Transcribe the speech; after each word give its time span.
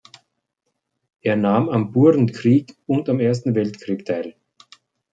Er 1.21 1.35
nahm 1.35 1.69
am 1.69 1.91
Burenkrieg 1.91 2.75
und 2.87 3.07
am 3.07 3.19
Ersten 3.19 3.53
Weltkrieg 3.53 4.03
teil. 4.03 4.33